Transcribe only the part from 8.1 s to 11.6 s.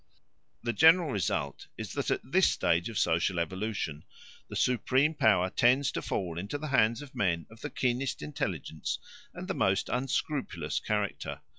intelligence and the most unscrupulous character.